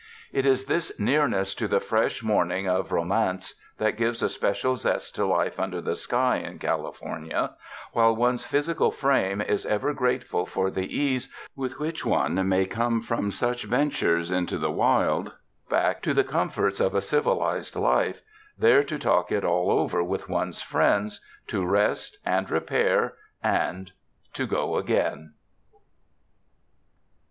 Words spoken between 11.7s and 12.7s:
which one may